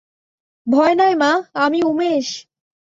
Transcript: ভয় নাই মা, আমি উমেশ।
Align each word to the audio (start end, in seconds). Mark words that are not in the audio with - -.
ভয় 0.67 0.93
নাই 0.95 1.13
মা, 1.15 1.31
আমি 1.55 1.79
উমেশ। 1.83 2.27